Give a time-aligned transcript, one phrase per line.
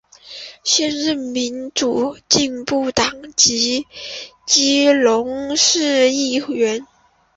[0.63, 3.85] 现任民主进步党籍
[4.47, 6.87] 基隆市议员。